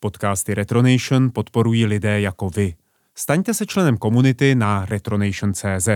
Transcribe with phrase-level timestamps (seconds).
[0.00, 2.74] Podcasty Retronation podporují lidé jako vy.
[3.14, 5.88] Staňte se členem komunity na retronation.cz.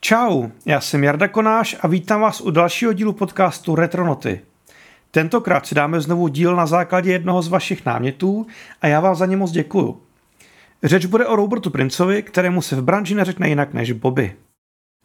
[0.00, 4.40] Čau, já jsem Jarda Konáš a vítám vás u dalšího dílu podcastu Retronoty.
[5.10, 8.46] Tentokrát si dáme znovu díl na základě jednoho z vašich námětů
[8.82, 10.02] a já vám za ně moc děkuju.
[10.82, 14.36] Řeč bude o Robertu Princovi, kterému se v branži neřekne jinak než Bobby.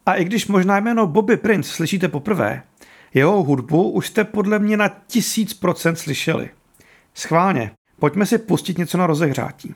[0.06, 2.62] A i když možná jméno Bobby Prince slyšíte poprvé,
[3.14, 6.50] jeho hudbu už jste podle mě na tisíc procent slyšeli.
[7.14, 9.74] Schválně, pojďme si pustit něco na rozehřátí.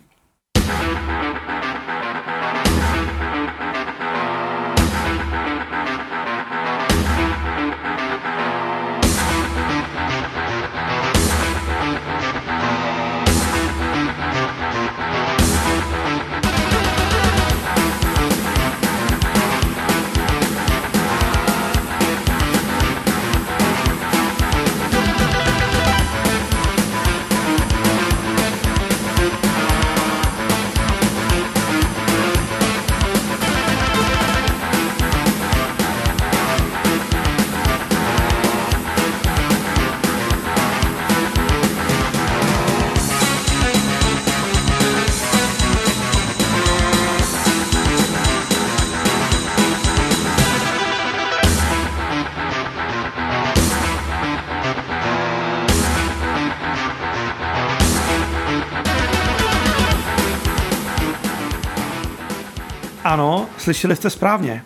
[63.68, 64.64] Slyšeli jste správně.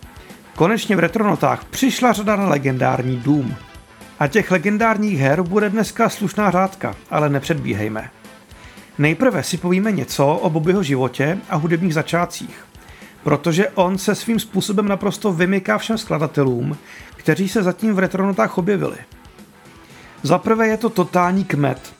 [0.56, 3.54] Konečně v Retronotách přišla řada na legendární Doom.
[4.18, 8.10] A těch legendárních her bude dneska slušná řádka, ale nepředbíhejme.
[8.98, 12.64] Nejprve si povíme něco o Bobbyho životě a hudebních začátcích,
[13.22, 16.76] protože on se svým způsobem naprosto vymyká všem skladatelům,
[17.16, 18.96] kteří se zatím v Retronotách objevili.
[20.22, 21.94] Za prvé je to totální kmet,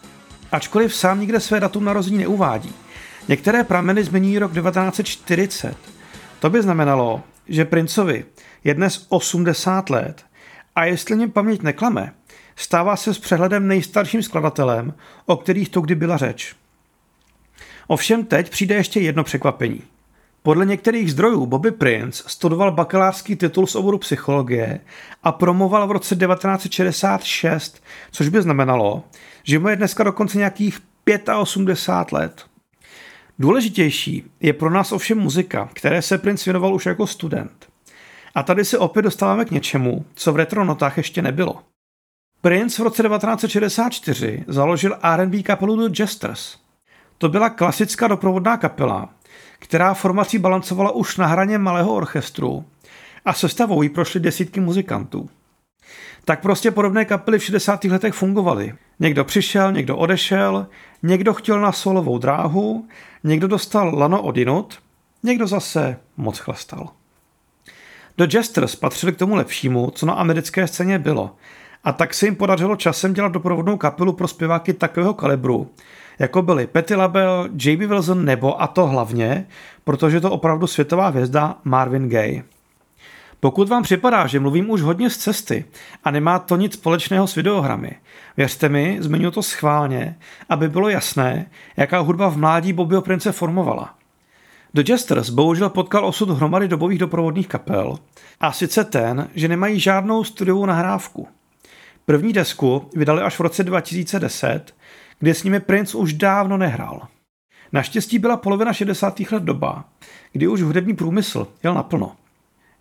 [0.52, 2.74] ačkoliv sám nikde své datum narození neuvádí.
[3.28, 5.91] Některé prameny zmiňují rok 1940,
[6.42, 8.24] to by znamenalo, že princovi
[8.64, 10.24] je dnes 80 let
[10.74, 12.14] a jestli mě paměť neklame,
[12.56, 14.94] stává se s přehledem nejstarším skladatelem,
[15.26, 16.54] o kterých to kdy byla řeč.
[17.86, 19.82] Ovšem teď přijde ještě jedno překvapení.
[20.42, 24.80] Podle některých zdrojů Bobby Prince studoval bakalářský titul z oboru psychologie
[25.22, 29.04] a promoval v roce 1966, což by znamenalo,
[29.42, 30.80] že mu je dneska dokonce nějakých
[31.38, 32.51] 85 let.
[33.42, 37.68] Důležitější je pro nás ovšem muzika, které se Prince věnoval už jako student.
[38.34, 41.62] A tady se opět dostáváme k něčemu, co v retronotách ještě nebylo.
[42.40, 46.58] Prince v roce 1964 založil R&B kapelu The Jesters.
[47.18, 49.08] To byla klasická doprovodná kapela,
[49.58, 52.64] která formací balancovala už na hraně malého orchestru
[53.24, 55.30] a sestavou jí prošly desítky muzikantů.
[56.24, 57.84] Tak prostě podobné kapely v 60.
[57.84, 58.74] letech fungovaly.
[59.02, 60.66] Někdo přišel, někdo odešel,
[61.02, 62.88] někdo chtěl na solovou dráhu,
[63.24, 64.78] někdo dostal lano od jinut,
[65.22, 66.88] někdo zase moc chlastal.
[68.18, 71.30] The Jesters patřili k tomu lepšímu, co na americké scéně bylo,
[71.84, 75.70] a tak se jim podařilo časem dělat doprovodnou kapelu pro zpěváky takového kalibru,
[76.18, 77.86] jako byli Petty LaBelle, J.B.
[77.86, 79.46] Wilson nebo, a to hlavně,
[79.84, 82.42] protože to opravdu světová hvězda Marvin Gaye.
[83.44, 85.64] Pokud vám připadá, že mluvím už hodně z cesty
[86.04, 87.90] a nemá to nic společného s videohrami,
[88.36, 93.94] věřte mi, zmiňuji to schválně, aby bylo jasné, jaká hudba v mládí Bobbyho prince formovala.
[94.74, 97.98] The Jesters bohužel potkal osud hromady dobových doprovodných kapel,
[98.40, 101.28] a sice ten, že nemají žádnou studiovou nahrávku.
[102.04, 104.74] První desku vydali až v roce 2010,
[105.18, 107.08] kdy s nimi Prince už dávno nehrál.
[107.72, 109.20] Naštěstí byla polovina 60.
[109.20, 109.84] let doba,
[110.32, 112.12] kdy už hudební průmysl jel naplno.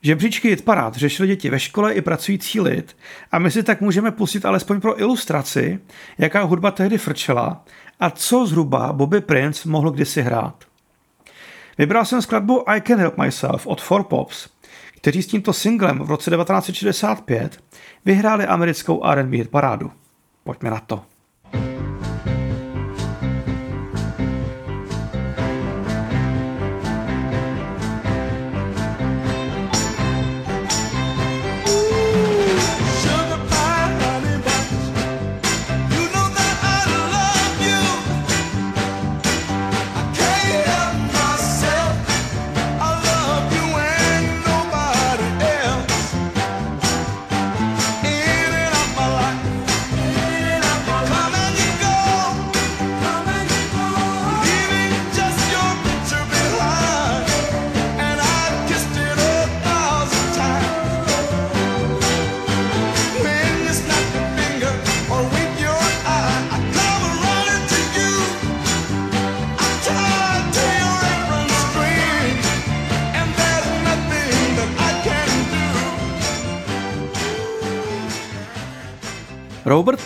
[0.03, 2.97] Žebříčky hitparád řešili děti ve škole i pracující lid
[3.31, 5.79] a my si tak můžeme pustit alespoň pro ilustraci,
[6.17, 7.65] jaká hudba tehdy frčela
[7.99, 10.63] a co zhruba Bobby Prince mohl kdysi hrát.
[11.77, 14.49] Vybral jsem skladbu I Can Help Myself od Four Pops,
[14.95, 17.63] kteří s tímto singlem v roce 1965
[18.05, 19.91] vyhráli americkou R&B hitparádu.
[20.43, 21.10] Pojďme na to.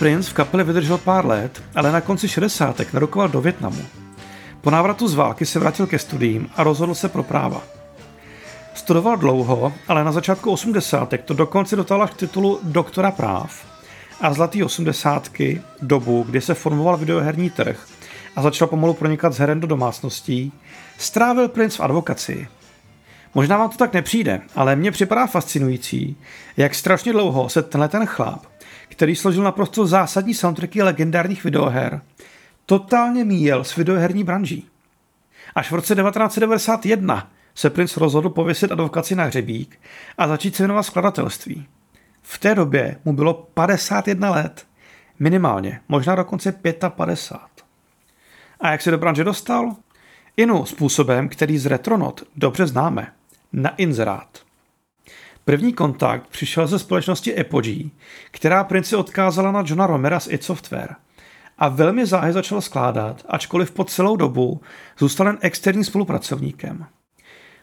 [0.05, 2.93] Prince v kapele vydržel pár let, ale na konci 60.
[2.93, 3.81] narukoval do Větnamu.
[4.61, 7.63] Po návratu z války se vrátil ke studiím a rozhodl se pro práva.
[8.73, 11.13] Studoval dlouho, ale na začátku 80.
[11.25, 13.65] to dokonce dotáhl k titulu doktora práv
[14.21, 15.29] a zlatý 80.
[15.81, 17.87] dobu, kdy se formoval videoherní trh
[18.35, 20.53] a začal pomalu pronikat z heren do domácností,
[20.97, 22.47] strávil Prince v advokaci.
[23.35, 26.17] Možná vám to tak nepřijde, ale mně připadá fascinující,
[26.57, 28.54] jak strašně dlouho se tenhle ten chlap,
[28.89, 32.01] který složil naprosto zásadní soundtracky legendárních videoher,
[32.65, 34.67] totálně míjel s videoherní branží.
[35.55, 39.79] Až v roce 1991 se Prince rozhodl pověsit advokaci na hřebík
[40.17, 41.67] a začít se věnovat skladatelství.
[42.21, 44.67] V té době mu bylo 51 let.
[45.19, 46.51] Minimálně, možná dokonce
[46.89, 47.65] 55.
[48.59, 49.75] A jak se do branže dostal?
[50.37, 53.11] Inu způsobem, který z Retronot dobře známe.
[53.53, 54.44] Na inzerát.
[55.45, 57.89] První kontakt přišel ze společnosti Apogee,
[58.31, 60.95] která Prince odkázala na Johna Romera z id Software
[61.57, 64.61] a velmi záhy začal skládat, ačkoliv po celou dobu
[64.97, 66.85] zůstal jen externím spolupracovníkem.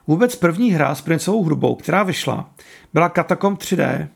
[0.07, 2.51] Vůbec první hra s Princovou hrubou, která vyšla,
[2.93, 4.09] byla Katakom 3D,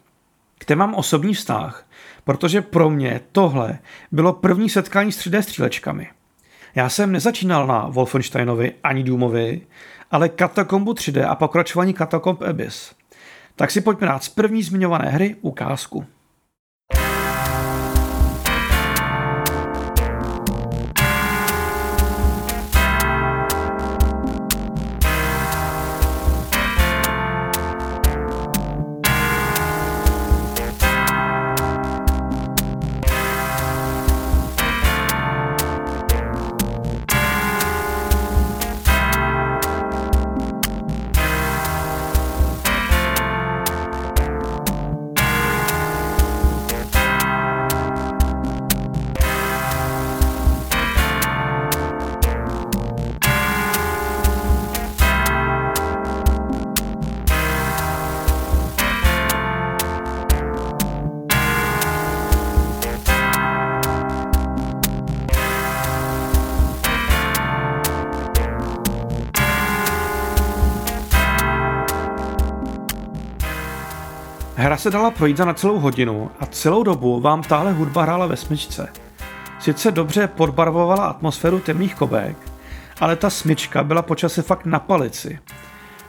[0.66, 1.86] kde mám osobní vztah,
[2.24, 3.78] protože pro mě tohle
[4.12, 6.08] bylo první setkání s 3D střílečkami.
[6.74, 9.60] Já jsem nezačínal na Wolfensteinovi ani Doomovi,
[10.10, 12.94] ale Katakombu 3D a pokračování Katakomb Abyss.
[13.56, 16.04] Tak si pojďme dát z první zmiňované hry ukázku.
[74.86, 78.36] Se dala projít za na celou hodinu a celou dobu vám táhle hudba hrála ve
[78.36, 78.88] smyčce.
[79.60, 82.36] Sice dobře podbarvovala atmosféru temných kobek,
[83.00, 85.38] ale ta smyčka byla počasí fakt na palici.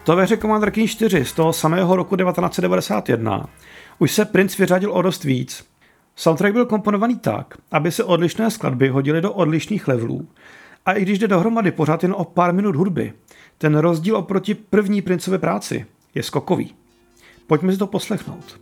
[0.04, 3.50] To ve hře Commander King 4 z toho samého roku 1991
[4.00, 5.66] už se Prince vyřadil o dost víc.
[6.16, 10.28] Soundtrack byl komponovaný tak, aby se odlišné skladby hodily do odlišných levelů
[10.86, 13.14] a i když jde dohromady pořád jen o pár minut hudby,
[13.58, 15.86] ten rozdíl oproti první Princové práci
[16.16, 16.76] je skokový.
[17.48, 18.60] Pojďme si to poslechnout.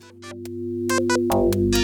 [1.35, 1.75] Záhy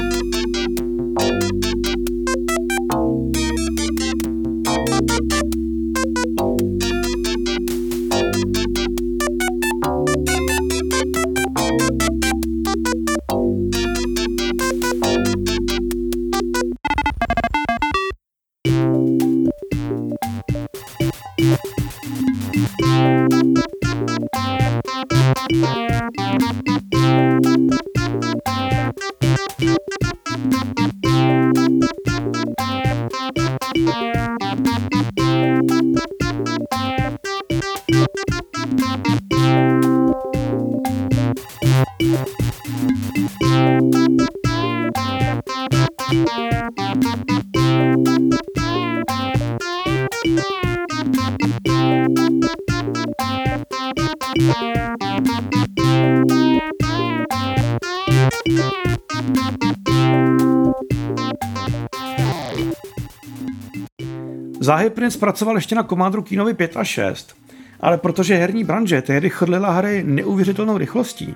[65.01, 67.35] Prince pracoval ještě na komandru Kínovi 5 a 6,
[67.79, 71.35] ale protože herní branže tehdy chrlila hry neuvěřitelnou rychlostí,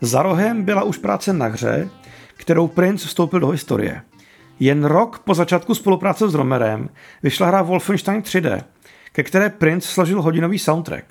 [0.00, 1.88] za rohem byla už práce na hře,
[2.36, 4.02] kterou Prince vstoupil do historie.
[4.60, 6.88] Jen rok po začátku spolupráce s Romerem
[7.22, 8.62] vyšla hra Wolfenstein 3D,
[9.12, 11.04] ke které Prince složil hodinový soundtrack.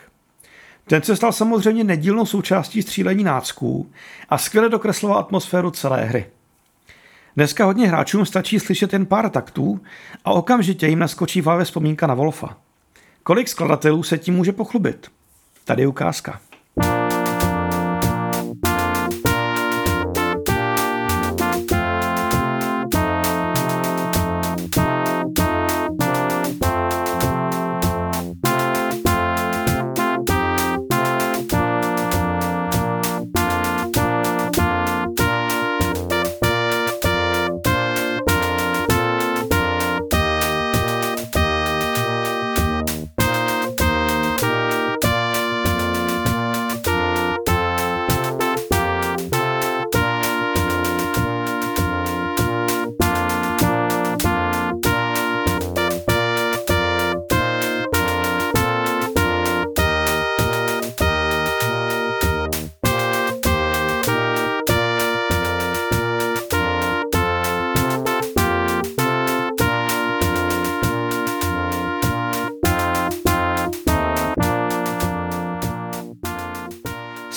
[0.85, 3.91] Ten se stal samozřejmě nedílnou součástí střílení nácků
[4.29, 6.25] a skvěle dokresloval atmosféru celé hry.
[7.35, 9.81] Dneska hodně hráčům stačí slyšet jen pár taktů
[10.25, 12.57] a okamžitě jim naskočí v hlavě vzpomínka na Wolfa.
[13.23, 15.07] Kolik skladatelů se tím může pochlubit?
[15.65, 16.39] Tady je ukázka.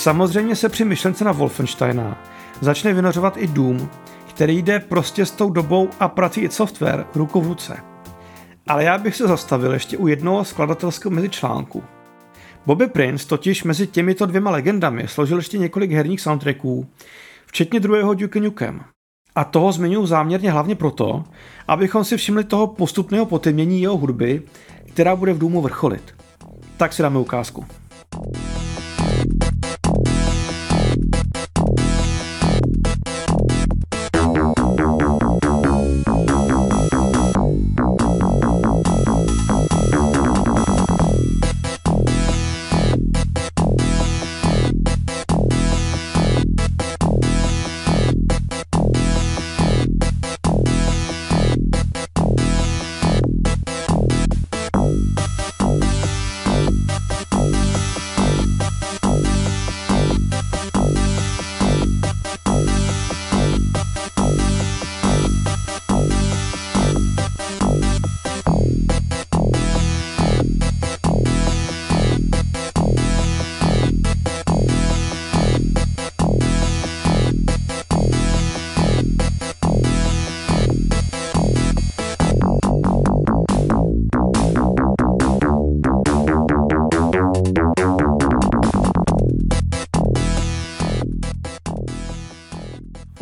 [0.07, 2.25] Samozřejmě se při myšlence na Wolfensteina
[2.61, 3.91] začne vynořovat i Doom,
[4.29, 7.77] který jde prostě s tou dobou a prací i software ruku v ruce.
[8.67, 11.85] Ale já bych se zastavil ještě u jednoho skladatelského mezičlánku.
[12.67, 16.87] Bobby Prince totiž mezi těmito dvěma legendami složil ještě několik herních soundtracků,
[17.47, 18.81] včetně druhého Duke Nukem.
[19.35, 21.25] A toho zmiňuji záměrně hlavně proto,
[21.69, 24.43] abychom si všimli toho postupného potemnění jeho hudby,
[24.89, 26.15] která bude v důmu vrcholit.
[26.77, 27.65] Tak si dáme ukázku.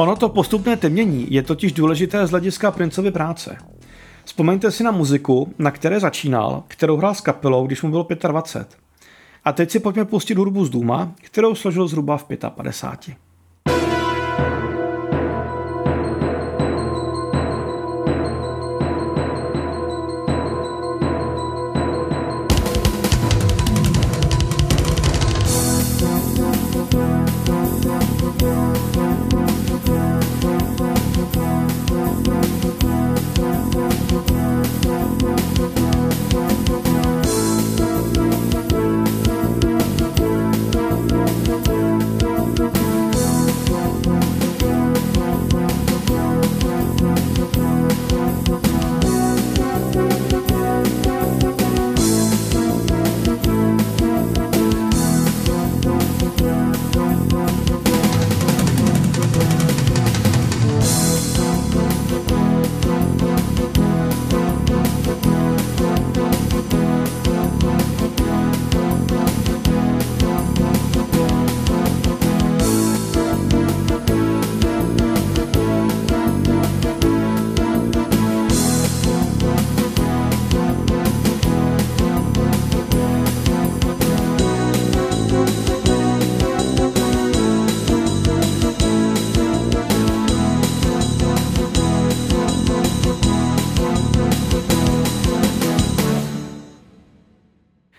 [0.04, 3.56] Ono to postupné temnění je totiž důležité z hlediska Princovy práce.
[4.24, 8.78] Vzpomeňte si na muziku, na které začínal, kterou hrál s kapelou, když mu bylo 25.
[9.44, 13.16] A teď si pojďme pustit hudbu z Duma, kterou složil zhruba v 55.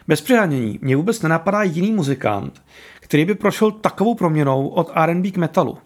[0.08, 2.64] Bez přehánění mě vůbec nenapadá jiný muzikant,
[3.00, 5.78] který by prošel takovou proměnou od R&B k metalu.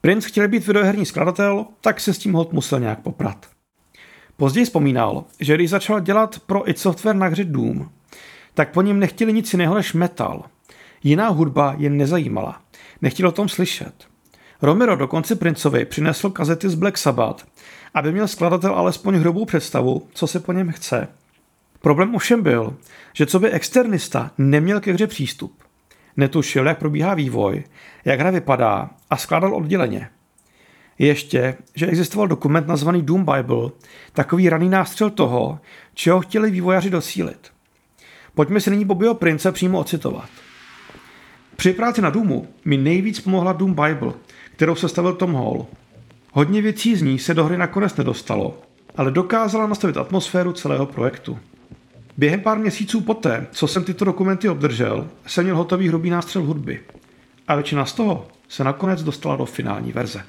[0.00, 3.46] Prince chtěl být videoherní skladatel, tak se s tím hod musel nějak poprat.
[4.36, 7.90] Později vzpomínal, že když začal dělat pro id Software na hře Doom,
[8.54, 10.44] tak po něm nechtěli nic jiného než metal.
[11.02, 12.60] Jiná hudba je nezajímala.
[13.02, 13.94] Nechtěl o tom slyšet.
[14.62, 17.46] Romero dokonce Princovi přinesl kazety z Black Sabbath,
[17.94, 21.08] aby měl skladatel alespoň hrubou představu, co se po něm chce–
[21.84, 22.76] Problém ovšem byl,
[23.12, 25.62] že co by externista neměl ke hře přístup.
[26.16, 27.64] Netušil, jak probíhá vývoj,
[28.04, 30.08] jak hra vypadá a skládal odděleně.
[30.98, 33.70] Ještě, že existoval dokument nazvaný Doom Bible,
[34.12, 35.58] takový raný nástřel toho,
[35.94, 37.50] čeho chtěli vývojáři dosílit.
[38.34, 40.28] Pojďme si nyní Bobbyho prince přímo ocitovat.
[41.56, 44.12] Při práci na Doomu mi nejvíc pomohla Doom Bible,
[44.56, 45.66] kterou sestavil Tom Hall.
[46.32, 48.58] Hodně věcí z ní se do hry nakonec nedostalo,
[48.96, 51.38] ale dokázala nastavit atmosféru celého projektu.
[52.16, 56.80] Během pár měsíců poté, co jsem tyto dokumenty obdržel, jsem měl hotový hrubý nástřel hudby.
[57.48, 60.24] A většina z toho se nakonec dostala do finální verze.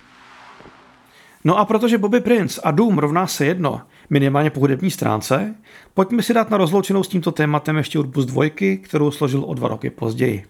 [1.43, 5.55] No a protože Bobby Prince a Doom rovná se jedno, minimálně po hudební stránce,
[5.93, 9.53] pojďme si dát na rozloučenou s tímto tématem ještě hudbu z dvojky, kterou složil o
[9.53, 10.45] dva roky později.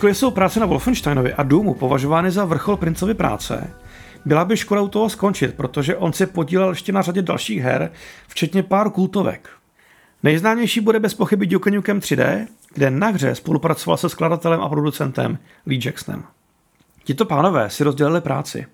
[0.00, 3.70] Ačkoliv jsou práce na Wolfensteinovi a Doomu považovány za vrchol Princovy práce,
[4.24, 7.92] byla by škoda u toho skončit, protože on se podílel ještě na řadě dalších her,
[8.28, 9.48] včetně pár kultovek.
[10.22, 15.38] Nejznámější bude bez pochyby Duke Nukem 3D, kde na hře spolupracoval se skladatelem a producentem
[15.66, 16.24] Lee Jacksonem.
[17.04, 18.66] Tito pánové si rozdělili práci.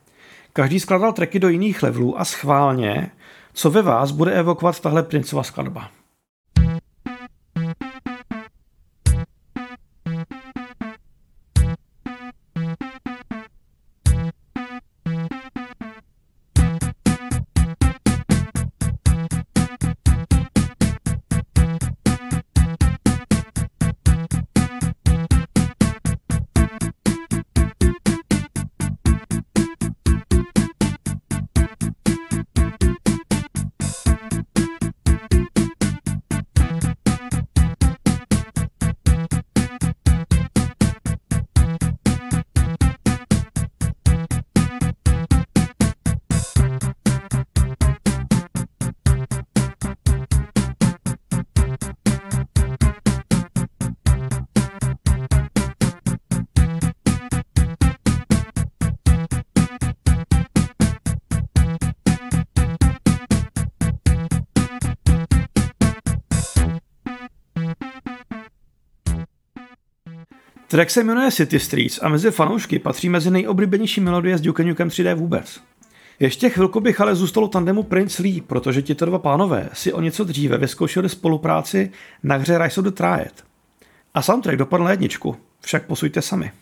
[0.52, 3.10] Každý skladal tracky do jiných levelů a schválně,
[3.52, 5.90] co ve vás bude evokovat tahle princova skladba.
[70.68, 74.88] Track se jmenuje City Streets a mezi fanoušky patří mezi nejoblíbenější melodie s Duke Nukem
[74.88, 75.60] 3D vůbec.
[76.20, 80.24] Ještě chvilku bych ale zůstalo tandemu Prince Lee, protože tito dva pánové si o něco
[80.24, 81.90] dříve vyzkoušeli spolupráci
[82.22, 83.32] na hře Rise of the Triad.
[84.14, 86.52] A soundtrack dopadl na jedničku, však posuďte sami.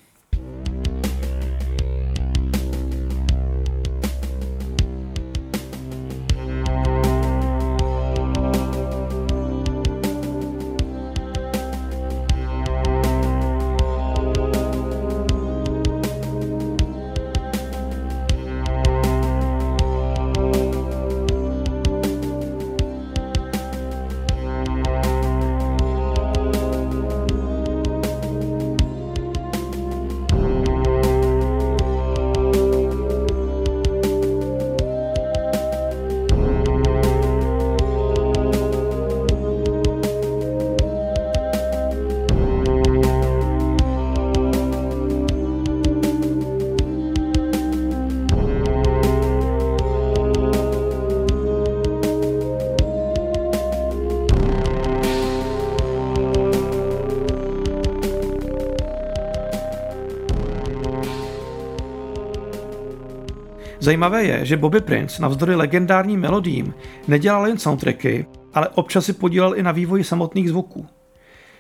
[63.85, 66.75] Zajímavé je, že Bobby Prince navzdory legendárním melodím
[67.09, 70.87] nedělal jen soundtracky, ale občas si podílel i na vývoji samotných zvuků.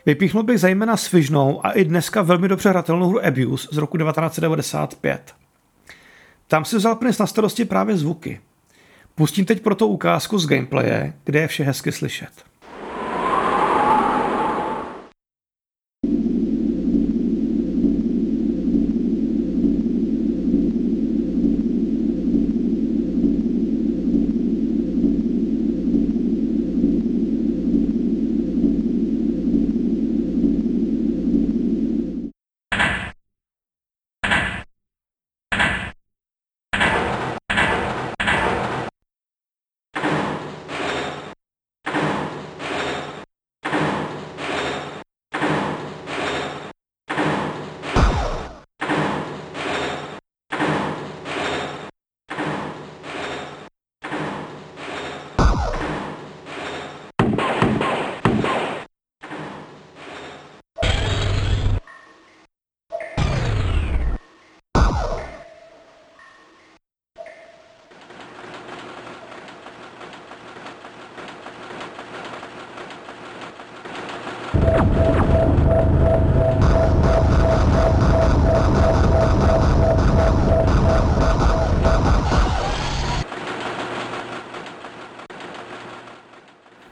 [0.07, 5.35] Vypíchnul bych zejména svižnou a i dneska velmi dobře hratelnou hru Abuse z roku 1995.
[6.49, 8.41] Tam si vzal Prince na starosti právě zvuky.
[9.15, 12.31] Pustím teď proto ukázku z gameplaye, kde je vše hezky slyšet.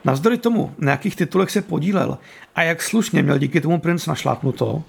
[0.04, 2.18] Navzdory tomu, na jakých titulech se podílel
[2.54, 4.82] a jak slušně měl díky tomu princ našlápnuto,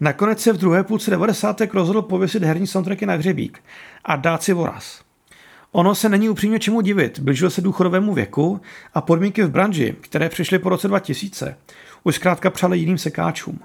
[0.00, 1.60] nakonec se v druhé půlce 90.
[1.74, 3.62] rozhodl pověsit herní soundtracky na hřebík
[4.04, 5.02] a dát si voraz.
[5.72, 8.60] Ono se není upřímně čemu divit, blížil se důchodovému věku
[8.94, 11.56] a podmínky v branži, které přišly po roce 2000,
[12.04, 13.60] už zkrátka přáli jiným sekáčům.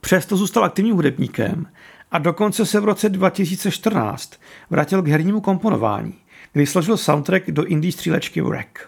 [0.00, 1.66] Přesto zůstal aktivním hudebníkem
[2.10, 4.32] a dokonce se v roce 2014
[4.70, 6.14] vrátil k hernímu komponování,
[6.52, 8.78] kdy složil soundtrack do indie střílečky Wreck.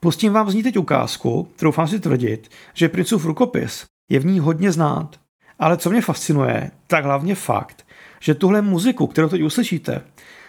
[0.00, 4.26] Pustím vám z ní teď ukázku, kterou vám si tvrdit, že Princův rukopis je v
[4.26, 5.16] ní hodně znát
[5.58, 7.86] Ale co mě fascinuje, tak hlavně fakt,
[8.20, 10.02] že tuhle muziku, kterou teď uslyšíte,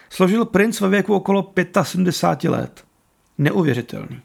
[0.10, 2.84] složil princ ve věku okolo 75 let.
[3.38, 4.22] Neuvěřitelný.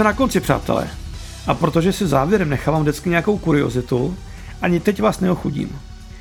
[0.00, 0.90] Jsme na konci, přátelé.
[1.46, 4.16] A protože si závěrem nechávám vždycky nějakou kuriozitu,
[4.62, 5.78] ani teď vás neochudím.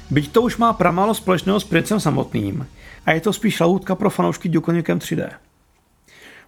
[0.10, 2.68] Byť to už má pramálo společného s princem samotným
[3.06, 5.30] a je to spíš lahůdka pro fanoušky Duke Nukem 3D.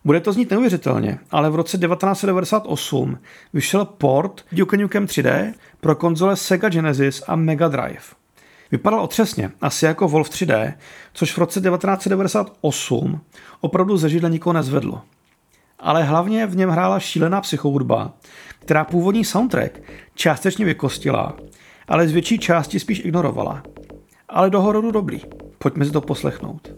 [0.06, 3.18] Bude to znít neuvěřitelně, ale v roce 1998
[3.54, 8.04] vyšel port Duke Nukem 3D pro konzole Sega Genesis a Mega Drive.
[8.72, 10.74] Vypadal otřesně, asi jako Wolf 3D,
[11.14, 13.22] což v roce 1998
[13.62, 15.02] opravdu ze židle nikoho nezvedlo
[15.82, 18.14] ale hlavně v něm hrála šílená psychohudba,
[18.60, 19.82] která původní soundtrack
[20.16, 21.36] částečně vykostila,
[21.88, 23.64] ale z větší části spíš ignorovala.
[24.30, 25.22] Ale do hororu dobrý.
[25.58, 26.70] Pojďme si to poslechnout.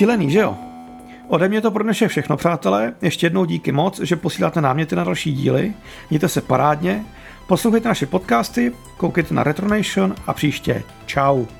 [0.00, 0.56] Šílený, že jo?
[1.28, 2.94] Ode mě to pro dnešek všechno, přátelé.
[3.02, 5.72] Ještě jednou díky moc, že posíláte náměty na další díly.
[6.10, 7.04] Mějte se parádně,
[7.48, 10.82] poslouchejte naše podcasty, koukejte na Retronation a příště.
[11.06, 11.59] Ciao.